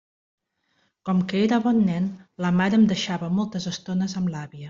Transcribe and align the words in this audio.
Com 1.09 1.19
que 1.33 1.41
era 1.49 1.59
bon 1.67 1.83
nen, 1.91 2.09
la 2.45 2.53
mare 2.63 2.79
em 2.81 2.89
deixava 2.95 3.31
moltes 3.41 3.71
estones 3.75 4.19
amb 4.23 4.35
l'àvia. 4.37 4.59